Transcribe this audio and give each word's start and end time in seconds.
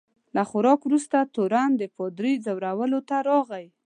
له 0.35 0.43
خوراک 0.49 0.79
وروسته 0.85 1.17
تورن 1.35 1.69
د 1.77 1.83
پادري 1.95 2.33
ځورولو 2.45 2.99
ته 3.09 3.17
راغی. 3.29 3.65